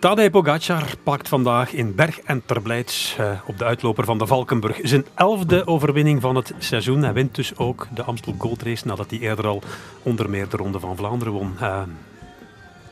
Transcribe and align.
Tadej 0.00 0.30
Pogacar 0.30 0.84
pakt 1.02 1.28
vandaag 1.28 1.72
in 1.72 1.94
Berg 1.94 2.20
en 2.20 2.42
Terblijds 2.46 3.16
uh, 3.20 3.30
op 3.46 3.58
de 3.58 3.64
uitloper 3.64 4.04
van 4.04 4.18
de 4.18 4.26
Valkenburg 4.26 4.78
zijn 4.82 5.06
elfde 5.14 5.66
overwinning 5.66 6.20
van 6.20 6.36
het 6.36 6.52
seizoen. 6.58 7.02
Hij 7.02 7.12
wint 7.12 7.34
dus 7.34 7.56
ook 7.56 7.86
de 7.94 8.02
Amstel 8.02 8.34
Gold 8.38 8.62
Race 8.62 8.86
nadat 8.86 9.10
hij 9.10 9.18
eerder 9.18 9.46
al 9.46 9.62
onder 10.02 10.30
meer 10.30 10.48
de 10.48 10.56
Ronde 10.56 10.80
van 10.80 10.96
Vlaanderen 10.96 11.32
won. 11.32 11.54
Uh, 11.60 11.82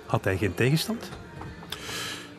had 0.07 0.25
hij 0.25 0.37
geen 0.37 0.55
tegenstand? 0.55 1.11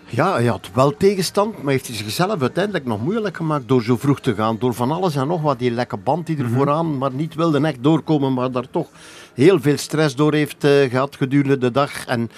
Ja, 0.10 0.34
hij 0.34 0.46
had 0.46 0.70
wel 0.74 0.98
tegenstand, 0.98 1.64
maar 1.64 1.72
heeft 1.72 1.88
hij 1.88 1.96
zichzelf 1.96 2.42
uiteindelijk 2.42 2.86
nog 2.86 3.02
moeilijk 3.02 3.38
gemaakt 3.38 3.68
door 3.68 3.84
zo 3.84 3.98
vroeg 3.98 4.20
te 4.20 4.36
gaan. 4.36 4.58
Door 4.60 4.74
van 4.74 4.92
alles 4.92 5.16
en 5.16 5.28
nog 5.28 5.42
wat, 5.42 5.60
die 5.60 5.72
lekke 5.72 5.98
band 5.98 6.26
die 6.26 6.38
er 6.38 6.44
mm 6.44 6.50
-hmm. 6.50 6.58
vooraan 6.58 6.98
maar 6.98 7.14
niet 7.14 7.36
wilde 7.36 7.68
echt 7.68 7.84
doorkomen, 7.84 8.34
maar 8.34 8.52
daar 8.52 8.70
toch 8.72 8.88
heel 9.34 9.60
veel 9.62 9.78
stress 9.78 10.16
door 10.16 10.34
heeft 10.34 10.64
uh, 10.66 10.90
gehad 10.90 11.16
gedurende 11.16 11.58
de 11.58 11.72
dag. 11.72 12.06
En 12.06 12.32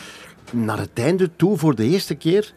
naar 0.52 0.78
het 0.78 0.92
einde 0.94 1.30
toe, 1.36 1.58
voor 1.58 1.76
de 1.76 1.84
eerste 1.84 2.16
keer, 2.16 2.54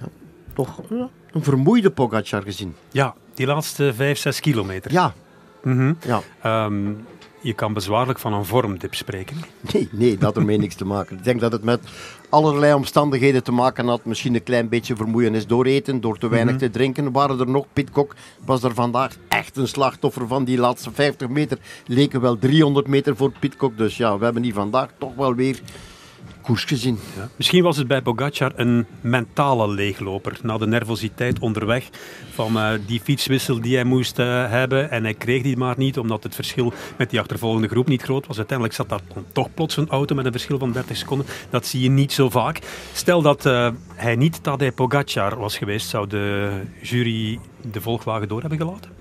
ja, 0.00 0.06
toch 0.54 0.80
ja, 0.88 1.08
een 1.30 1.42
vermoeide 1.42 1.90
Pogacar 1.90 2.42
gezien. 2.42 2.74
Ja, 2.90 3.14
die 3.34 3.46
laatste 3.46 3.92
5, 3.94 4.18
6 4.18 4.40
kilometer. 4.40 4.92
Ja. 4.92 5.14
Mm 5.62 5.76
-hmm. 5.76 5.96
ja. 6.06 6.64
Um, 6.64 7.06
je 7.42 7.52
kan 7.52 7.72
bezwaarlijk 7.72 8.18
van 8.18 8.32
een 8.32 8.44
vormdip 8.44 8.94
spreken. 8.94 9.36
Nee, 9.72 9.88
nee, 9.92 10.18
dat 10.18 10.36
ermee 10.36 10.58
niks 10.58 10.74
te 10.74 10.84
maken. 10.84 11.16
Ik 11.16 11.24
denk 11.24 11.40
dat 11.40 11.52
het 11.52 11.62
met 11.62 11.80
allerlei 12.28 12.74
omstandigheden 12.74 13.42
te 13.42 13.52
maken 13.52 13.86
had. 13.86 14.04
Misschien 14.04 14.34
een 14.34 14.42
klein 14.42 14.68
beetje 14.68 14.96
vermoeienis 14.96 15.46
door 15.46 15.64
eten, 15.64 16.00
door 16.00 16.18
te 16.18 16.28
weinig 16.28 16.54
mm 16.54 16.60
-hmm. 16.60 16.68
te 16.68 16.78
drinken. 16.78 17.12
Waren 17.12 17.40
er 17.40 17.48
nog, 17.48 17.66
Pitcock 17.72 18.14
was 18.44 18.62
er 18.62 18.74
vandaag 18.74 19.16
echt 19.28 19.56
een 19.56 19.68
slachtoffer 19.68 20.26
van 20.26 20.44
die 20.44 20.58
laatste 20.58 20.90
50 20.92 21.28
meter. 21.28 21.58
Leken 21.86 22.20
wel 22.20 22.38
300 22.38 22.86
meter 22.86 23.16
voor 23.16 23.32
Pitcock. 23.38 23.76
Dus 23.76 23.96
ja, 23.96 24.18
we 24.18 24.24
hebben 24.24 24.42
die 24.42 24.54
vandaag 24.54 24.88
toch 24.98 25.14
wel 25.14 25.34
weer 25.34 25.60
koers 26.42 26.64
gezien. 26.64 26.98
Misschien 27.36 27.62
was 27.62 27.76
het 27.76 27.86
bij 27.86 28.02
Pogacar 28.02 28.52
een 28.56 28.86
mentale 29.00 29.68
leegloper. 29.68 30.38
Na 30.42 30.58
de 30.58 30.66
nervositeit 30.66 31.38
onderweg 31.38 31.88
van 32.32 32.56
uh, 32.56 32.70
die 32.86 33.00
fietswissel 33.00 33.60
die 33.60 33.74
hij 33.74 33.84
moest 33.84 34.18
uh, 34.18 34.50
hebben. 34.50 34.90
En 34.90 35.02
hij 35.02 35.14
kreeg 35.14 35.42
die 35.42 35.56
maar 35.56 35.74
niet, 35.78 35.98
omdat 35.98 36.22
het 36.22 36.34
verschil 36.34 36.72
met 36.96 37.10
die 37.10 37.20
achtervolgende 37.20 37.68
groep 37.68 37.88
niet 37.88 38.02
groot 38.02 38.26
was. 38.26 38.36
Uiteindelijk 38.36 38.76
zat 38.76 38.88
daar 38.88 39.00
toch 39.32 39.54
plots 39.54 39.76
een 39.76 39.88
auto 39.88 40.14
met 40.14 40.24
een 40.24 40.32
verschil 40.32 40.58
van 40.58 40.72
30 40.72 40.96
seconden. 40.96 41.26
Dat 41.50 41.66
zie 41.66 41.80
je 41.80 41.90
niet 41.90 42.12
zo 42.12 42.30
vaak. 42.30 42.58
Stel 42.92 43.22
dat 43.22 43.46
uh, 43.46 43.68
hij 43.94 44.16
niet 44.16 44.42
Tadej 44.42 44.72
Pogacar 44.72 45.38
was 45.38 45.58
geweest, 45.58 45.88
zou 45.88 46.06
de 46.06 46.50
jury 46.82 47.38
de 47.70 47.80
volgwagen 47.80 48.28
door 48.28 48.40
hebben 48.40 48.58
gelaten? 48.58 48.99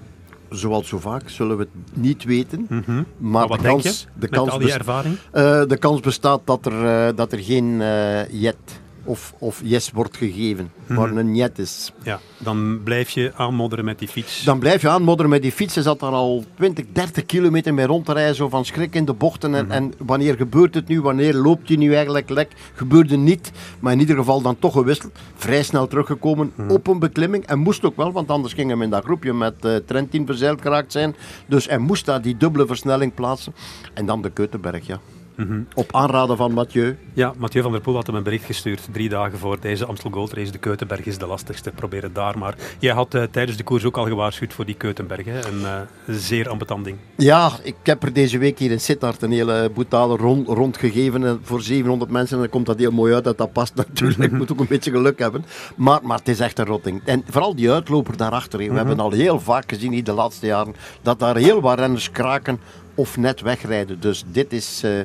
Zoals 0.49 0.87
zo 0.87 0.99
vaak, 0.99 1.29
zullen 1.29 1.57
we 1.57 1.63
het 1.63 1.97
niet 2.01 2.23
weten. 2.23 2.65
Mm 2.69 2.83
-hmm. 2.85 3.05
Maar, 3.17 3.47
maar 3.47 3.57
de 3.57 3.63
kans, 3.63 4.07
de 4.13 4.19
met 4.19 4.29
kans 4.29 4.49
al 4.49 4.59
die 4.59 4.73
ervaring? 4.73 5.15
Uh, 5.33 5.63
de 5.65 5.77
kans 5.79 5.99
bestaat 5.99 6.41
dat 6.43 6.65
er, 6.65 6.83
uh, 6.83 7.15
dat 7.15 7.31
er 7.31 7.39
geen 7.39 7.65
uh, 7.65 8.29
jet 8.41 8.79
of, 9.09 9.33
of 9.39 9.61
yes 9.63 9.91
wordt 9.91 10.17
gegeven, 10.17 10.71
Mhm. 10.85 10.99
maar 10.99 11.11
een 11.11 11.35
jet 11.35 11.59
is. 11.59 11.93
Ja, 12.03 12.19
dan 12.37 12.81
blijf 12.83 13.09
je 13.09 13.31
aanmodderen 13.35 13.85
met 13.85 13.99
die 13.99 14.07
fiets. 14.07 14.43
Dan 14.43 14.59
blijf 14.59 14.81
je 14.81 14.89
aanmodderen 14.89 15.29
met 15.31 15.41
die 15.41 15.51
fiets. 15.51 15.73
Hij 15.73 15.83
zat 15.83 15.99
daar 15.99 16.11
al 16.11 16.43
20, 16.55 16.85
30 16.93 17.25
kilometer 17.25 17.73
mee 17.73 17.85
rond 17.85 18.05
te 18.05 18.13
rijden, 18.13 18.35
zo 18.35 18.49
van 18.49 18.65
schrik 18.65 18.95
in 18.95 19.05
de 19.05 19.13
bochten. 19.13 19.55
En, 19.55 19.63
Mhm. 19.65 19.71
en 19.73 19.93
wanneer 20.05 20.35
gebeurt 20.35 20.75
het 20.75 20.87
nu? 20.87 21.01
Wanneer 21.01 21.33
loopt 21.33 21.67
hij 21.67 21.77
nu 21.77 21.93
eigenlijk 21.93 22.29
lek? 22.29 22.51
Gebeurde 22.73 23.17
niet, 23.17 23.51
maar 23.79 23.93
in 23.93 23.99
ieder 23.99 24.15
geval 24.15 24.41
dan 24.41 24.59
toch 24.59 24.73
gewisseld. 24.73 25.11
Vrij 25.35 25.63
snel 25.63 25.87
teruggekomen 25.87 26.51
Mhm. 26.55 26.69
op 26.71 26.87
een 26.87 26.99
beklimming. 26.99 27.45
En 27.45 27.59
moest 27.59 27.83
ook 27.85 27.95
wel, 27.95 28.11
want 28.11 28.29
anders 28.29 28.53
ging 28.53 28.69
hem 28.69 28.81
in 28.81 28.89
dat 28.89 29.03
groepje 29.03 29.33
met 29.33 29.53
uh, 29.65 29.75
Trentin 29.75 30.25
verzeild 30.25 30.61
geraakt 30.61 30.91
zijn. 30.91 31.15
Dus 31.47 31.67
hij 31.67 31.77
moest 31.77 32.05
daar 32.05 32.21
die 32.21 32.37
dubbele 32.37 32.65
versnelling 32.67 33.13
plaatsen. 33.13 33.53
En 33.93 34.05
dan 34.05 34.21
de 34.21 34.29
Keutenberg, 34.29 34.87
ja. 34.87 34.99
Mhm. 35.39 35.61
Op 35.73 35.95
aanraden 35.95 36.37
van 36.37 36.51
Mathieu. 36.51 36.97
Ja, 37.13 37.33
Mathieu 37.37 37.61
van 37.63 37.71
der 37.71 37.81
Poel 37.81 37.95
had 37.95 38.07
hem 38.07 38.15
een 38.15 38.23
bericht 38.23 38.45
gestuurd. 38.45 38.87
Drie 38.91 39.09
dagen 39.09 39.37
voor 39.37 39.59
deze 39.59 39.85
Amstel 39.85 40.11
Gold 40.11 40.33
Race. 40.33 40.51
De 40.51 40.57
Keutenberg 40.57 41.05
is 41.05 41.17
de 41.17 41.27
lastigste. 41.27 41.71
Probeer 41.71 42.03
het 42.03 42.15
daar 42.15 42.37
maar. 42.37 42.55
Jij 42.79 42.93
had 42.93 43.15
uh, 43.15 43.23
tijdens 43.23 43.57
de 43.57 43.63
koers 43.63 43.85
ook 43.85 43.97
al 43.97 44.05
gewaarschuwd 44.05 44.53
voor 44.53 44.65
die 44.65 44.75
Keutenberg. 44.75 45.25
Hè? 45.25 45.45
Een 45.47 45.61
uh, 45.61 45.81
zeer 46.07 46.49
ambetant 46.49 46.85
ding. 46.85 46.97
Ja, 47.15 47.51
ik 47.63 47.75
heb 47.83 48.03
er 48.03 48.13
deze 48.13 48.37
week 48.37 48.59
hier 48.59 48.71
in 48.71 48.79
Sittard 48.79 49.21
een 49.21 49.31
hele 49.31 49.71
boetale 49.73 50.17
rond, 50.17 50.47
rond 50.47 50.77
gegeven 50.77 51.39
voor 51.43 51.61
700 51.61 52.11
mensen. 52.11 52.35
En 52.35 52.41
dan 52.41 52.51
komt 52.51 52.65
dat 52.65 52.79
heel 52.79 52.91
mooi 52.91 53.13
uit 53.13 53.23
dat 53.23 53.37
dat 53.37 53.53
past 53.53 53.75
natuurlijk. 53.87 54.31
moet 54.31 54.51
ook 54.51 54.59
een 54.59 54.67
beetje 54.67 54.91
geluk 54.91 55.19
hebben. 55.19 55.45
Maar, 55.75 55.99
maar 56.03 56.17
het 56.17 56.27
is 56.27 56.39
echt 56.39 56.59
een 56.59 56.65
rotting. 56.65 57.01
En 57.05 57.23
vooral 57.29 57.55
die 57.55 57.71
uitloper 57.71 58.17
daarachter. 58.17 58.57
We 58.57 58.63
mm 58.63 58.69
-hmm. 58.69 58.77
hebben 58.77 58.99
al 58.99 59.11
heel 59.11 59.39
vaak 59.39 59.69
gezien 59.69 59.93
in 59.93 60.03
de 60.03 60.13
laatste 60.13 60.45
jaren 60.45 60.75
dat 61.01 61.19
daar 61.19 61.35
heel 61.35 61.61
wat 61.61 61.79
renners 61.79 62.11
kraken 62.11 62.59
of 62.99 63.17
net 63.17 63.41
wegrijden. 63.41 63.99
Dus 63.99 64.23
dit 64.27 64.53
is... 64.53 64.81
Uh, 64.85 64.99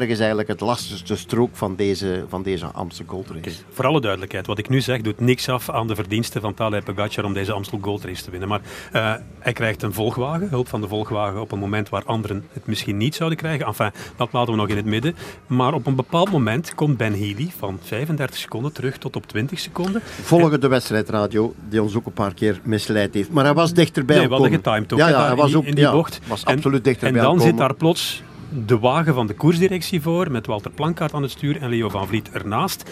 is 0.00 0.18
eigenlijk 0.18 0.48
het 0.48 0.60
lastigste 0.60 1.16
strook 1.16 1.50
van 1.52 1.76
deze, 1.76 2.24
van 2.28 2.42
deze 2.42 2.66
Amstel 2.66 3.04
Gold 3.08 3.26
Race. 3.26 3.38
Okay. 3.38 3.54
Voor 3.70 3.86
alle 3.86 4.00
duidelijkheid, 4.00 4.46
wat 4.46 4.58
ik 4.58 4.68
nu 4.68 4.80
zeg 4.80 5.00
doet 5.00 5.20
niks 5.20 5.48
af 5.48 5.70
aan 5.70 5.86
de 5.86 5.94
verdiensten 5.94 6.40
van 6.40 6.54
Tadej 6.54 6.82
Pogacar 6.82 7.24
om 7.24 7.32
deze 7.32 7.52
Amstel 7.52 7.78
Gold 7.82 8.04
Race 8.04 8.22
te 8.22 8.30
winnen. 8.30 8.48
Maar 8.48 8.60
uh, 8.92 9.14
hij 9.38 9.52
krijgt 9.52 9.82
een 9.82 9.92
volgwagen, 9.92 10.48
hulp 10.48 10.68
van 10.68 10.80
de 10.80 10.88
volgwagen 10.88 11.40
op 11.40 11.52
een 11.52 11.58
moment 11.58 11.88
waar 11.88 12.04
anderen 12.04 12.44
het 12.52 12.66
misschien 12.66 12.96
niet 12.96 13.14
zouden 13.14 13.38
krijgen. 13.38 13.66
Enfin, 13.66 13.90
dat 14.16 14.32
laten 14.32 14.52
we 14.52 14.58
nog 14.58 14.68
in 14.68 14.76
het 14.76 14.84
midden. 14.84 15.14
Maar 15.46 15.74
op 15.74 15.86
een 15.86 15.96
bepaald 15.96 16.30
moment 16.30 16.74
komt 16.74 16.96
Ben 16.96 17.12
Healy 17.12 17.50
van 17.58 17.78
35 17.82 18.36
seconden 18.36 18.72
terug 18.72 18.98
tot 18.98 19.16
op 19.16 19.26
20 19.26 19.58
seconden. 19.58 20.02
Volgen 20.22 20.52
en... 20.52 20.60
de 20.60 20.68
wedstrijdradio, 20.68 21.54
die 21.68 21.82
ons 21.82 21.96
ook 21.96 22.06
een 22.06 22.12
paar 22.12 22.34
keer 22.34 22.60
misleid 22.62 23.14
heeft. 23.14 23.30
Maar 23.30 23.44
hij 23.44 23.54
was 23.54 23.72
dichterbij 23.72 24.26
Nee, 24.26 24.50
getimed 24.50 24.92
ook. 24.92 24.98
Ja, 24.98 25.08
ja, 25.08 25.26
hij 25.26 25.36
was 25.36 25.54
ook, 25.54 25.64
in 25.64 25.74
die 25.74 25.84
ja, 25.84 25.92
bocht. 25.92 26.20
was 26.26 26.44
absoluut 26.44 26.84
dichterbij 26.84 27.07
En 27.08 27.22
dan 27.22 27.24
komen. 27.24 27.42
zit 27.42 27.56
daar 27.56 27.74
plots 27.74 28.22
de 28.66 28.78
wagen 28.78 29.14
van 29.14 29.26
de 29.26 29.34
koersdirectie 29.34 30.00
voor, 30.00 30.30
met 30.30 30.46
Walter 30.46 30.70
Plankaart 30.70 31.12
aan 31.14 31.22
het 31.22 31.30
stuur 31.30 31.60
en 31.60 31.68
Leo 31.68 31.88
van 31.88 32.06
Vliet 32.06 32.30
ernaast. 32.30 32.90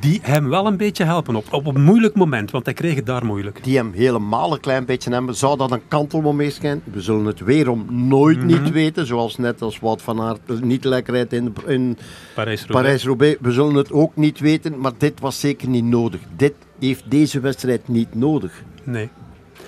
Die 0.00 0.20
hem 0.22 0.48
wel 0.48 0.66
een 0.66 0.76
beetje 0.76 1.04
helpen 1.04 1.36
op, 1.36 1.44
op 1.50 1.66
een 1.66 1.82
moeilijk 1.82 2.14
moment, 2.14 2.50
want 2.50 2.64
hij 2.64 2.74
kreeg 2.74 2.94
het 2.94 3.06
daar 3.06 3.24
moeilijk. 3.24 3.64
Die 3.64 3.76
hem 3.76 3.92
helemaal 3.92 4.52
een 4.52 4.60
klein 4.60 4.84
beetje 4.84 5.10
hebben. 5.10 5.34
Zou 5.34 5.56
dat 5.56 5.70
een 5.70 5.88
kantelmoment 5.88 6.52
zijn? 6.52 6.82
We 6.84 7.00
zullen 7.00 7.24
het 7.24 7.40
weerom 7.40 7.86
nooit 8.08 8.36
mm 8.42 8.48
-hmm. 8.48 8.62
niet 8.62 8.72
weten. 8.72 9.06
Zoals 9.06 9.36
net 9.36 9.62
als 9.62 9.78
Wout 9.78 10.02
van 10.02 10.20
Aert 10.20 10.62
niet 10.62 10.84
lekker 10.84 11.14
rijdt 11.14 11.32
in, 11.32 11.54
in 11.66 11.98
Parijs-Roubaix. 12.34 13.40
We 13.40 13.52
zullen 13.52 13.74
het 13.74 13.92
ook 13.92 14.16
niet 14.16 14.38
weten, 14.38 14.80
maar 14.80 14.92
dit 14.98 15.20
was 15.20 15.40
zeker 15.40 15.68
niet 15.68 15.84
nodig. 15.84 16.20
Dit 16.36 16.54
heeft 16.78 17.10
deze 17.10 17.40
wedstrijd 17.40 17.88
niet 17.88 18.14
nodig. 18.14 18.62
Nee. 18.84 19.08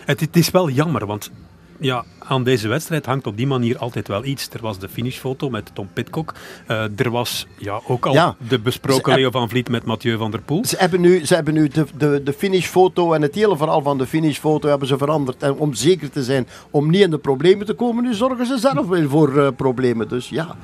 Het, 0.05 0.21
het 0.21 0.37
is 0.37 0.51
wel 0.51 0.71
jammer, 0.71 1.07
want 1.07 1.31
ja, 1.81 2.05
aan 2.19 2.45
deze 2.45 2.69
wedstrijd 2.69 3.07
hangt 3.07 3.27
op 3.27 3.37
die 3.37 3.47
manier 3.47 3.79
altijd 3.79 4.09
wel 4.09 4.25
iets. 4.25 4.49
Er 4.53 4.61
was 4.61 4.79
de 4.79 4.89
finishfoto 4.89 5.51
met 5.51 5.71
Tom 5.75 5.89
Pitcock. 5.93 6.35
Uh, 6.69 6.99
er 7.01 7.11
was 7.11 7.47
ja, 7.59 7.81
ook 7.87 8.07
al 8.07 8.13
ja, 8.13 8.37
de 8.49 8.59
besproken 8.59 9.15
Leo 9.15 9.31
van 9.31 9.49
Vliet 9.49 9.69
met 9.69 9.85
Mathieu 9.85 10.17
van 10.17 10.31
der 10.31 10.43
Poel. 10.43 10.65
Ze 10.65 10.77
hebben 10.79 11.01
nu, 11.01 11.27
ze 11.27 11.35
hebben 11.35 11.55
nu 11.55 11.69
de, 11.69 11.87
de, 11.97 12.23
de 12.25 12.33
finishfoto 12.33 13.13
en 13.13 13.23
het 13.23 13.35
hele 13.35 13.57
verhaal 13.57 13.83
van 13.83 13.99
de 13.99 14.07
finishfoto 14.07 14.69
hebben 14.69 14.89
ze 14.89 14.99
veranderd. 14.99 15.43
En 15.43 15.55
om 15.55 15.75
zeker 15.75 16.11
te 16.11 16.25
zijn 16.25 16.47
om 16.71 16.91
niet 16.91 17.03
in 17.03 17.11
de 17.11 17.19
problemen 17.19 17.67
te 17.67 17.75
komen, 17.75 18.05
nu 18.05 18.15
zorgen 18.15 18.47
ze 18.47 18.59
zelf 18.59 18.87
wel 18.87 19.09
voor 19.09 19.37
uh, 19.37 19.49
problemen. 19.57 20.09
Dus 20.09 20.29
ja... 20.29 20.57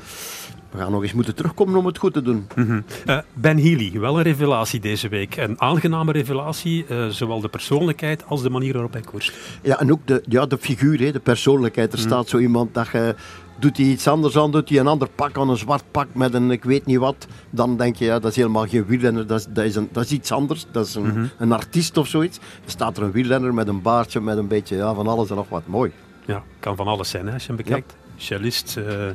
We 0.71 0.79
gaan 0.79 0.91
nog 0.91 1.03
eens 1.03 1.13
moeten 1.13 1.35
terugkomen 1.35 1.77
om 1.77 1.87
het 1.87 1.99
goed 1.99 2.13
te 2.13 2.23
doen. 2.23 2.47
Mm 2.55 2.67
-hmm. 2.67 2.85
uh, 3.07 3.19
ben 3.35 3.59
Healy, 3.59 4.01
wel 4.01 4.17
een 4.17 4.23
revelatie 4.23 4.81
deze 4.81 5.09
week. 5.09 5.37
Een 5.37 5.61
aangename 5.61 6.13
revelatie, 6.13 6.87
uh, 6.91 7.07
zowel 7.07 7.41
de 7.41 7.49
persoonlijkheid 7.49 8.25
als 8.27 8.43
de 8.43 8.51
manier 8.51 8.73
waarop 8.73 8.93
hij 8.93 9.03
koerst. 9.03 9.33
Ja, 9.63 9.81
en 9.81 9.93
ook 9.93 10.01
de, 10.05 10.23
ja, 10.29 10.47
de 10.47 10.59
figuur, 10.59 11.01
hè, 11.01 11.13
de 11.13 11.21
persoonlijkheid. 11.21 11.93
Er 11.93 11.99
mm. 11.99 12.05
staat 12.05 12.29
zo 12.29 12.39
iemand 12.39 12.75
dat 12.75 12.89
je... 12.93 13.15
Doet 13.59 13.77
hij 13.77 13.87
iets 13.87 14.09
anders 14.09 14.37
aan, 14.37 14.51
doet 14.51 14.69
hij 14.69 14.79
een 14.79 14.87
ander 14.87 15.09
pak 15.15 15.39
aan, 15.39 15.49
een 15.49 15.57
zwart 15.57 15.85
pak 15.91 16.07
met 16.13 16.35
een 16.35 16.51
ik 16.51 16.65
weet 16.65 16.87
niet 16.87 16.99
wat, 16.99 17.27
dan 17.51 17.77
denk 17.77 17.97
je, 17.97 18.05
ja, 18.05 18.19
dat 18.19 18.31
is 18.31 18.37
helemaal 18.37 18.67
geen 18.67 18.87
wielrenner, 18.87 19.27
dat 19.27 19.39
is, 19.39 19.47
dat 19.49 19.65
is, 19.65 19.77
een, 19.77 19.89
dat 19.93 20.05
is 20.05 20.11
iets 20.11 20.33
anders, 20.33 20.67
dat 20.71 20.87
is 20.87 20.95
een, 20.95 21.03
mm 21.03 21.11
-hmm. 21.11 21.31
een 21.39 21.53
artiest 21.53 21.97
of 21.97 22.07
zoiets. 22.07 22.37
Er 22.37 22.71
staat 22.71 22.97
er 22.97 23.03
een 23.03 23.13
wielrenner 23.13 23.55
met 23.55 23.69
een 23.69 23.83
baardje, 23.83 24.21
met 24.21 24.37
een 24.37 24.49
beetje 24.49 24.77
ja, 24.77 24.95
van 24.95 25.07
alles 25.07 25.31
en 25.31 25.37
nog 25.37 25.49
wat, 25.49 25.63
mooi. 25.67 25.93
Ja, 26.27 26.43
kan 26.61 26.77
van 26.77 26.87
alles 26.87 27.11
zijn 27.11 27.27
hè, 27.27 27.33
als 27.33 27.43
je 27.43 27.49
hem 27.49 27.57
bekijkt. 27.57 27.95
Ja 27.99 28.05
cellist, 28.17 28.77
uh, 28.79 29.09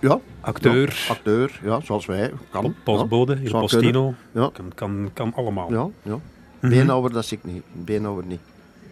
ja, 0.00 0.20
acteur. 0.40 1.04
Ja, 1.06 1.12
acteur, 1.12 1.60
ja, 1.62 1.80
zoals 1.80 2.06
wij. 2.06 2.32
Kan. 2.50 2.74
Postbode, 2.84 3.38
ja, 3.42 3.58
postino. 3.58 4.14
Ja. 4.32 4.50
Kan, 4.52 4.72
kan, 4.74 5.10
kan 5.14 5.32
allemaal. 5.34 5.72
Ja, 5.72 5.88
ja. 6.02 6.14
Mm 6.14 6.20
-hmm. 6.60 6.70
Beenhouwer, 6.70 7.12
dat 7.12 7.24
zie 7.24 7.38
ik 7.42 7.52
niet. 7.52 7.62
Beenhouwer 7.72 8.24
niet. 8.24 8.40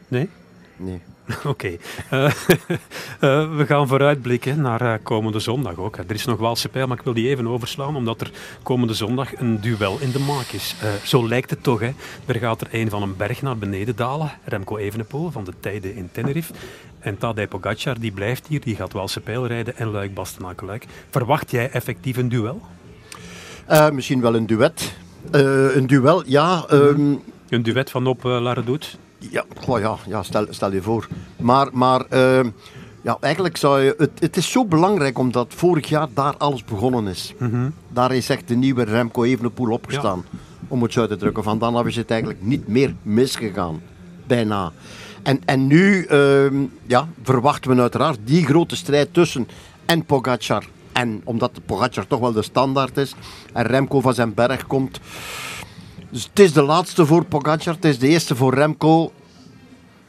Nee? 0.09 0.29
Nee. 0.76 1.00
Oké. 1.44 1.49
Okay. 1.49 1.79
Uh, 2.12 2.25
uh, 3.21 3.56
we 3.56 3.65
gaan 3.67 3.88
vooruitblikken 3.88 4.61
naar 4.61 4.82
uh, 4.82 4.94
komende 5.03 5.38
zondag 5.38 5.76
ook. 5.76 5.97
Er 5.97 6.15
is 6.15 6.25
nog 6.25 6.38
Waalse 6.38 6.69
pijl, 6.69 6.87
maar 6.87 6.99
ik 6.99 7.05
wil 7.05 7.15
die 7.15 7.29
even 7.29 7.47
overslaan, 7.47 7.97
omdat 7.97 8.21
er 8.21 8.31
komende 8.62 8.94
zondag 8.94 9.41
een 9.41 9.61
duel 9.61 9.99
in 10.00 10.11
de 10.11 10.19
maak 10.19 10.47
is. 10.47 10.75
zo 11.05 11.29
lijkt 11.29 11.50
het 11.50 11.62
toch, 11.62 11.81
hè. 11.81 11.91
Er 12.26 12.35
gaat 12.35 12.61
er 12.61 12.69
een 12.71 12.91
van 12.91 13.03
een 13.03 13.17
berg 13.17 13.43
naar 13.43 13.59
beneden 13.59 13.97
dalen. 13.97 14.32
Remco 14.44 14.76
Evenepoel 14.76 15.31
van 15.31 15.44
de 15.44 15.53
tijden 15.61 15.94
in 15.94 16.09
Tenerife. 16.12 16.53
En 16.99 17.19
Tadej 17.19 17.49
Pogacar, 17.49 18.00
die 18.00 18.12
blijft 18.12 18.47
hier, 18.47 18.61
die 18.61 18.77
gaat 18.77 18.93
Waalse 18.93 19.20
pijl 19.20 19.47
rijden 19.47 19.77
en 19.77 19.91
Luik 19.91 20.15
Bastenaken-Luik. 20.15 20.87
Verwacht 21.11 21.50
jij 21.50 21.70
effectief 21.70 22.17
een 22.17 22.29
duel? 22.29 22.61
Misschien 23.93 24.20
wel 24.20 24.35
een 24.35 24.47
duet. 24.47 24.94
Een 25.31 25.87
duel, 25.87 26.23
ja. 26.27 26.65
Um, 26.73 27.23
een 27.49 27.62
duet 27.62 27.91
van 27.91 28.06
op 28.06 28.25
uh, 28.25 28.41
La 28.41 28.53
Redoute? 28.53 28.87
Ja, 29.31 29.44
oh 29.67 29.81
ja, 29.81 29.97
ja 30.06 30.23
stel, 30.23 30.47
stel 30.50 30.73
je 30.73 30.82
voor. 30.82 31.09
Maar, 31.41 31.69
maar 31.73 32.05
uh, 32.12 32.41
ja, 33.03 33.17
eigenlijk 33.21 33.56
zou 33.56 33.81
je... 33.81 33.94
Het, 33.99 34.11
het, 34.19 34.37
is 34.37 34.50
zo 34.50 34.65
belangrijk 34.65 35.19
omdat 35.19 35.47
vorig 35.49 35.88
jaar 35.88 36.09
daar 36.15 36.37
alles 36.37 36.65
begonnen 36.65 37.06
is. 37.06 37.35
Mm 37.38 37.50
-hmm. 37.50 37.75
Daar 37.88 38.15
is 38.15 38.29
echt 38.29 38.49
de 38.49 38.55
nieuwe 38.55 38.82
Remco 38.82 39.23
Evenepoel 39.23 39.73
opgestaan. 39.73 40.25
Ja. 40.31 40.38
om 40.69 40.82
het 40.82 40.93
zo 40.93 41.00
uit 41.00 41.09
te 41.09 41.17
drukken. 41.17 41.43
Van 41.43 41.59
dan 41.59 41.87
is 41.87 41.97
het 41.97 42.11
eigenlijk 42.11 42.43
niet 42.43 42.69
meer 42.69 42.94
misgegaan. 43.03 43.82
Bijna. 44.26 44.73
En, 45.23 45.41
en 45.44 45.67
nu 45.67 46.05
ehm, 46.05 46.65
ja, 46.87 47.09
verwachten 47.23 47.75
we 47.75 47.81
uiteraard 47.81 48.19
die 48.25 48.44
grote 48.44 48.77
strijd 48.77 49.15
tussen 49.15 49.49
en 49.87 50.05
Pogacar. 50.05 50.65
En 50.93 51.20
omdat 51.25 51.61
Pogacar 51.67 52.06
toch 52.06 52.20
wel 52.20 52.32
de 52.32 52.43
standaard 52.43 52.97
is 52.97 53.15
en 53.53 53.67
Remco 53.67 54.00
van 54.00 54.15
zijn 54.15 54.35
berg 54.35 54.67
komt. 54.67 55.00
Dus 56.14 56.25
het 56.25 56.38
is 56.38 56.52
de 56.52 56.62
laatste 56.62 57.06
voor 57.06 57.25
Pogacar, 57.25 57.75
het 57.75 57.84
is 57.84 57.99
de 57.99 58.08
eerste 58.08 58.37
voor 58.37 58.55
Remco. 58.55 59.12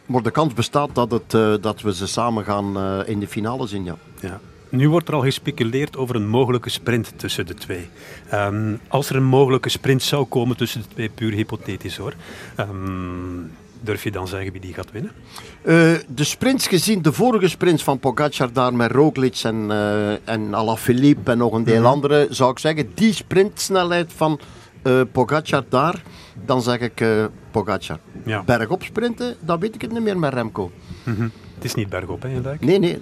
Maar 0.05 0.21
de 0.21 0.31
kans 0.31 0.53
bestaat 0.53 0.89
dat, 0.93 1.11
het, 1.11 1.33
eh, 1.33 1.53
dat 1.61 1.81
we 1.81 1.93
ze 1.93 2.07
samen 2.07 2.43
gaan 2.43 2.77
eh, 2.77 2.99
in 3.05 3.19
de 3.19 3.27
finale 3.27 3.67
zien, 3.67 3.83
ja. 3.83 3.95
Ja. 4.19 4.39
Nu 4.69 4.89
wordt 4.89 5.07
er 5.07 5.13
al 5.13 5.21
gespeculeerd 5.21 5.97
over 5.97 6.15
een 6.15 6.27
mogelijke 6.27 6.69
sprint 6.69 7.13
tussen 7.15 7.45
de 7.45 7.53
twee. 7.53 7.89
Ehm, 8.29 8.75
als 8.87 9.09
er 9.09 9.15
een 9.15 9.23
mogelijke 9.23 9.69
sprint 9.69 10.01
zou 10.03 10.25
komen 10.25 10.57
tussen 10.57 10.81
de 10.81 10.87
twee, 10.87 11.09
puur 11.09 11.31
hypothetisch 11.31 11.97
hoor. 11.97 12.13
Ehm, 12.55 12.69
durf 13.81 14.03
je 14.03 14.11
dan 14.11 14.27
zeggen 14.27 14.51
wie 14.51 14.61
die 14.61 14.73
gaat 14.73 14.91
winnen? 14.91 15.11
Eh, 15.61 15.93
de 16.07 16.23
sprints 16.23 16.67
gezien, 16.67 17.01
de 17.01 17.13
vorige 17.13 17.47
sprints 17.47 17.83
van 17.83 17.99
Pogacar 17.99 18.53
daar 18.53 18.73
met 18.73 18.91
Roglic 18.91 19.39
en, 19.43 19.65
uh, 19.69 20.29
en 20.29 20.53
Alaphilippe 20.53 21.31
en 21.31 21.37
nog 21.37 21.53
een 21.53 21.63
deel 21.63 21.85
andere, 21.85 22.27
zou 22.29 22.51
ik 22.51 22.59
zeggen, 22.59 22.91
die 22.93 23.13
sprintsnelheid 23.13 24.13
van 24.15 24.39
uh, 24.87 25.01
Pogacar 25.11 25.63
daar, 25.69 26.01
dan 26.45 26.61
zeg 26.61 26.79
ik 26.79 27.01
uh, 27.01 27.25
Pogacar. 27.51 27.99
Ja. 28.23 28.43
Bergop 28.43 28.83
sprinten, 28.83 29.35
dan 29.39 29.59
weet 29.59 29.75
ik 29.75 29.81
het 29.81 29.91
niet 29.91 30.01
meer 30.01 30.19
met 30.19 30.33
Remco. 30.33 30.71
Mm 31.03 31.15
-hmm. 31.15 31.31
Het 31.55 31.63
is 31.63 31.73
niet 31.73 31.89
bergop, 31.89 32.21
hè, 32.21 32.39
Luik? 32.43 32.61
Nee, 32.61 32.79
nee. 32.79 33.01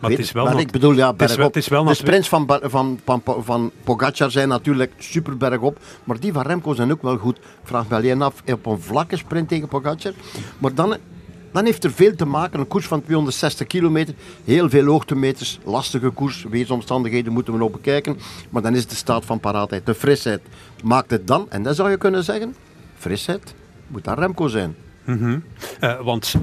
Maar, 0.00 0.10
het 0.10 0.20
is 0.20 0.32
wel 0.32 0.44
maar 0.44 0.52
nog... 0.52 0.62
ik 0.62 0.70
bedoel, 0.70 0.92
ja, 0.92 1.12
het 1.12 1.30
is 1.30 1.36
wel, 1.36 1.46
het 1.46 1.56
is 1.56 1.68
wel 1.68 1.84
de 1.84 1.94
sprints 1.94 2.28
van, 2.28 2.58
van, 2.62 2.98
van, 3.04 3.22
van, 3.24 3.70
Pogacar 3.84 4.30
zijn 4.30 4.48
natuurlijk 4.48 4.92
super 4.98 5.36
bergop, 5.36 5.78
maar 6.04 6.20
die 6.20 6.32
van 6.32 6.42
Remco 6.42 6.74
zijn 6.74 6.92
ook 6.92 7.02
wel 7.02 7.16
goed. 7.16 7.36
Ik 7.36 7.44
vraag 7.62 7.88
me 7.88 7.94
alleen 7.94 8.22
af, 8.22 8.42
op 8.46 8.66
een 8.66 8.80
vlakke 8.80 9.16
sprint 9.16 9.48
tegen 9.48 9.68
Pogacar. 9.68 10.12
Maar 10.58 10.74
dan, 10.74 10.96
dan 11.52 11.64
heeft 11.64 11.84
er 11.84 11.92
veel 11.92 12.14
te 12.14 12.24
maken, 12.24 12.60
een 12.60 12.68
koers 12.68 12.86
van 12.86 13.02
260 13.02 13.66
kilometer, 13.66 14.14
heel 14.44 14.70
veel 14.70 14.84
hoogtemeters, 14.84 15.58
lastige 15.64 16.10
koers, 16.10 16.44
weersomstandigheden 16.50 17.32
moeten 17.32 17.52
we 17.52 17.58
nog 17.58 17.70
bekijken. 17.70 18.18
Maar 18.50 18.62
dan 18.62 18.74
is 18.74 18.86
de 18.86 18.94
staat 18.94 19.24
van 19.24 19.40
paraatheid, 19.40 19.86
de 19.86 19.94
frisheid, 19.94 20.40
maakt 20.84 21.10
het 21.10 21.26
dan, 21.26 21.46
en 21.48 21.62
dan 21.62 21.74
zou 21.74 21.90
je 21.90 21.96
kunnen 21.96 22.24
zeggen, 22.24 22.54
frisheid 22.96 23.54
moet 23.86 24.04
dan 24.04 24.14
Remco 24.14 24.48
zijn. 24.48 24.74
Mm 25.04 25.18
-hmm. 25.18 25.44
want 26.04 26.34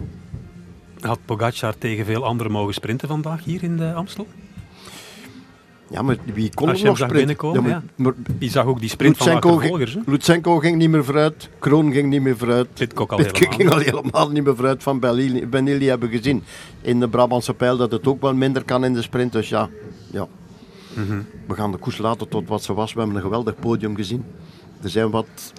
had 0.99 1.19
Pogacar 1.25 1.77
tegen 1.77 2.05
veel 2.05 2.25
anderen 2.25 2.51
mogen 2.51 2.73
sprinten 2.73 3.07
vandaag 3.07 3.43
hier 3.43 3.63
in 3.63 3.77
de 3.77 3.93
Amstel? 3.93 4.27
Ja, 5.89 6.01
maar 6.01 6.17
wie 6.33 6.53
kon 6.53 6.69
er 6.69 6.83
nog 6.83 6.95
sprinten? 6.95 7.17
binnenkomen, 7.17 7.69
Ja, 7.69 7.83
maar, 7.95 8.13
Die 8.37 8.49
zag 8.49 8.65
ook 8.65 8.79
die 8.79 8.89
sprint 8.89 9.17
van 9.17 9.27
Lutsenko, 9.27 9.61
hè? 9.61 9.67
ging, 9.67 10.05
Lutsenko 10.05 10.59
ging 10.59 10.77
niet 10.77 10.89
meer 10.89 11.05
vooruit, 11.05 11.49
Kroon 11.59 11.91
ging 11.91 12.09
niet 12.09 12.21
meer 12.21 12.37
vooruit. 12.37 12.73
Pitcock 12.73 13.11
al 13.11 13.17
Pitcock 13.17 13.53
helemaal. 13.53 13.57
ging 13.57 13.93
al 13.93 14.01
helemaal 14.01 14.29
niet 14.29 14.43
meer 14.43 14.55
vooruit 14.55 14.83
van 14.83 14.99
Benilli, 15.49 15.87
hebben 15.87 16.09
gezien 16.09 16.43
in 16.81 16.99
de 16.99 17.07
Brabantse 17.07 17.53
pijl 17.53 17.77
dat 17.77 17.91
het 17.91 18.07
ook 18.07 18.21
wel 18.21 18.33
minder 18.33 18.63
kan 18.63 18.85
in 18.85 18.93
de 18.93 19.01
sprint. 19.01 19.31
Dus 19.31 19.49
ja, 19.49 19.69
ja. 20.11 20.27
Mhm. 20.93 21.21
we 21.47 21.53
gaan 21.55 21.71
de 21.71 21.77
koers 21.77 21.97
laten 21.97 22.27
tot 22.27 22.47
wat 22.47 22.63
ze 22.63 22.73
was. 22.73 22.93
We 22.93 22.99
hebben 22.99 23.17
een 23.17 23.23
geweldig 23.23 23.55
podium 23.59 23.95
gezien. 23.95 24.25
Er 24.81 24.89
zijn 24.89 25.09
wat 25.09 25.53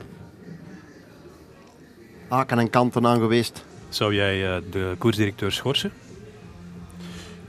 haken 2.28 2.58
en 2.58 2.70
kanten 2.70 3.06
aan 3.06 3.18
geweest. 3.20 3.64
Zou 3.88 4.14
jij 4.14 4.56
uh, 4.56 4.62
de 4.70 4.94
koersdirecteur 4.98 5.52
schorsen? 5.52 5.92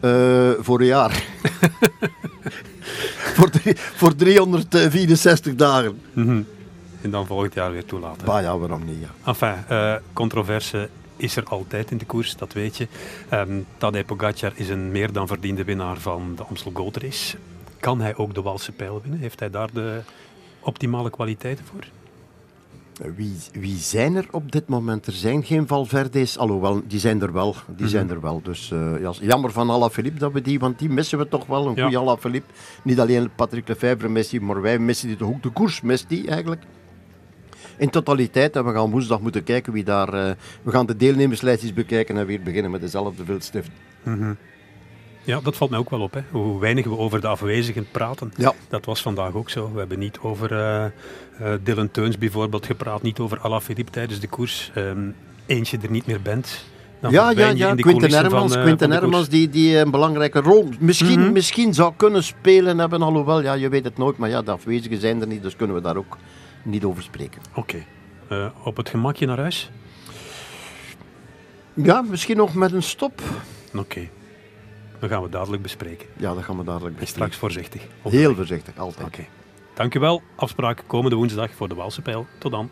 Uh, 0.02 0.52
voor 0.60 0.80
een 0.80 0.86
jaar. 0.86 1.24
voor, 3.38 3.50
drie, 3.50 3.74
voor 3.78 4.16
364 4.16 5.56
dagen. 5.56 6.00
Mm 6.14 6.26
-hmm. 6.26 6.48
En 7.02 7.12
dan 7.12 7.26
volgend 7.26 7.54
jaar 7.54 7.72
weer 7.72 7.86
toelaten. 7.86 8.26
Bah 8.26 8.42
ja, 8.42 8.58
waarom 8.58 8.86
niet? 8.86 8.98
Ja. 9.02 9.32
Enfin, 9.32 9.56
uh, 9.72 9.96
controverse 10.14 10.90
is 11.16 11.36
er 11.36 11.44
altijd 11.44 11.92
in 11.92 11.98
de 11.98 12.06
koers, 12.06 12.36
dat 12.36 12.54
weet 12.54 12.78
je. 12.78 12.88
Um, 13.34 13.66
Tadej 13.78 14.04
Pogacar 14.04 14.52
is 14.56 14.70
een 14.70 14.92
meer 14.92 15.12
dan 15.12 15.28
verdiende 15.28 15.64
winnaar 15.64 15.98
van 15.98 16.34
de 16.36 16.44
Amstel 16.44 16.72
Gold 16.74 16.98
Race. 16.98 17.38
Kan 17.80 18.02
hij 18.02 18.16
ook 18.16 18.34
de 18.34 18.42
Walse 18.42 18.72
pijl 18.72 19.02
winnen? 19.02 19.20
Heeft 19.20 19.40
hij 19.40 19.50
daar 19.50 19.70
de 19.74 20.02
optimale 20.60 21.10
kwaliteiten 21.10 21.66
voor? 21.66 21.84
Wie, 23.16 23.36
wie 23.54 23.78
zijn 23.78 24.16
er 24.16 24.26
op 24.32 24.52
dit 24.52 24.68
moment? 24.68 25.08
Er 25.08 25.14
zijn 25.14 25.44
geen 25.44 25.68
Valverde's, 25.68 26.38
alhoewel, 26.38 26.82
die 26.88 27.00
zijn 27.00 27.22
er 27.22 27.34
wel. 27.34 27.52
Die 27.54 27.62
mm 27.68 27.76
-hmm. 27.78 27.88
zijn 27.88 28.10
er 28.10 28.22
wel. 28.22 28.42
Dus 28.44 28.72
uh, 28.74 29.00
ja, 29.02 29.14
jammer 29.22 29.52
van 29.52 29.70
Alaphilippe 29.70 30.20
dat 30.20 30.32
we 30.32 30.42
die, 30.42 30.60
want 30.60 30.80
die 30.80 30.90
missen 30.90 31.18
we 31.18 31.28
toch 31.28 31.46
wel. 31.46 31.68
Een 31.68 31.76
Ja. 31.76 31.84
goede 31.84 31.98
Alaphilippe. 31.98 32.54
Niet 32.84 33.00
alleen 33.00 33.30
Patrick 33.36 33.68
Lefebvre 33.68 34.10
mist 34.10 34.30
die, 34.32 34.42
maar 34.42 34.62
wij 34.62 34.80
missen 34.80 35.08
die 35.08 35.18
toch 35.18 35.30
ook. 35.30 35.44
De 35.44 35.50
koers 35.50 35.82
mist 35.82 36.10
die 36.10 36.28
eigenlijk. 36.28 36.62
In 37.78 37.90
totaliteit, 37.90 38.56
en 38.56 38.66
we 38.66 38.74
gaan 38.74 38.92
woensdag 38.92 39.22
moeten 39.22 39.44
kijken 39.44 39.74
wie 39.74 39.84
daar... 39.84 40.14
Uh, 40.14 40.32
we 40.62 40.72
gaan 40.72 40.86
de 40.86 40.96
deelnemerslijstjes 40.96 41.74
bekijken 41.74 42.18
en 42.18 42.26
weer 42.26 42.42
beginnen 42.42 42.72
met 42.72 42.82
dezelfde 42.82 43.26
viltstift. 43.26 43.70
Mm 44.04 44.20
-hmm. 44.20 44.38
Ja, 45.24 45.40
dat 45.44 45.56
valt 45.56 45.70
mij 45.70 45.80
ook 45.80 45.90
wel 45.90 46.02
op. 46.02 46.14
Hè. 46.14 46.22
Hoe 46.32 46.60
weinig 46.60 46.86
we 46.86 46.98
over 46.98 47.22
de 47.22 47.28
afwezigen 47.28 47.88
praten. 47.92 48.34
Ja. 48.38 48.54
Dat 48.70 48.86
was 48.86 49.02
vandaag 49.02 49.34
ook 49.34 49.50
zo. 49.50 49.72
We 49.74 49.80
hebben 49.80 50.00
niet 50.00 50.20
over 50.22 50.52
uh, 50.52 50.86
uh, 51.42 51.54
Dylan 51.64 51.92
Teuns 51.92 52.18
bijvoorbeeld 52.18 52.66
gepraat, 52.66 53.02
niet 53.02 53.20
over 53.20 53.40
Alaphilippe 53.40 53.92
tijdens 53.92 54.20
de 54.20 54.28
koers. 54.28 54.72
Um, 54.78 55.16
eentje 55.46 55.78
er 55.82 55.92
niet 55.92 56.06
meer 56.06 56.22
bent. 56.22 56.66
Dan 57.00 57.12
ja, 57.12 57.32
ja, 57.32 57.50
je 57.50 57.58
ja. 57.58 57.76
Quinten 57.76 58.14
Hermans, 58.14 58.52
van, 58.52 58.60
uh, 58.60 58.66
Quinten 58.66 58.92
Hermans 58.92 59.30
die, 59.30 59.50
die 59.50 59.78
een 59.78 59.92
belangrijke 59.92 60.40
rol 60.40 60.70
misschien, 60.80 61.20
Mhm. 61.20 61.32
misschien 61.32 61.74
zou 61.74 61.94
kunnen 61.96 62.24
spelen 62.24 62.78
hebben, 62.78 63.02
alhoewel, 63.02 63.42
ja, 63.42 63.54
je 63.54 63.70
weet 63.70 63.84
het 63.84 63.98
nooit, 63.98 64.18
maar 64.18 64.30
ja, 64.30 64.42
de 64.42 64.52
afwezigen 64.52 65.00
zijn 65.00 65.22
er 65.22 65.28
niet, 65.28 65.42
dus 65.42 65.56
kunnen 65.56 65.76
we 65.76 65.82
daar 65.82 65.96
ook 65.96 66.18
niet 66.64 66.84
over 66.84 67.04
spreken. 67.04 67.42
Oké. 67.56 67.84
Uh, 68.32 68.46
op 68.64 68.78
het 68.78 68.90
gemakje 68.90 69.26
naar 69.26 69.40
huis? 69.40 69.72
Ja, 71.74 72.02
misschien 72.02 72.38
nog 72.38 72.54
met 72.54 72.72
een 72.72 72.84
stop. 72.84 73.22
Oké. 73.76 74.10
Dat 75.02 75.10
gaan 75.10 75.24
we 75.24 75.30
dadelijk 75.30 75.62
bespreken. 75.64 76.08
Ja, 76.18 76.34
dat 76.34 76.44
gaan 76.44 76.58
we 76.58 76.64
dadelijk 76.64 76.96
En 76.96 77.00
bespreken. 77.02 77.34
straks 77.34 77.36
voorzichtig. 77.36 77.88
Heel 78.02 78.36
voorzichtig, 78.36 78.78
altijd. 78.78 79.08
Oké. 79.08 79.26
Dankjewel. 79.74 80.22
Afspraak 80.36 80.84
komende 80.88 81.16
woensdag 81.16 81.52
voor 81.52 81.70
de 81.70 81.76
Walse 81.76 82.02
Pijl. 82.02 82.26
Tot 82.40 82.52
dan. 82.52 82.70